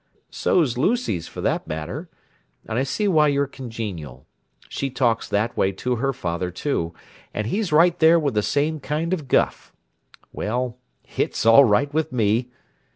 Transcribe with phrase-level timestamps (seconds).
[0.31, 2.09] So's Lucy's for that matter;
[2.65, 4.25] and I see why you're congenial.
[4.67, 6.95] She talks that way to her father, too;
[7.35, 9.71] and he's right there with the same kind of guff.
[10.33, 10.79] Well,
[11.17, 12.49] it's all right with me!"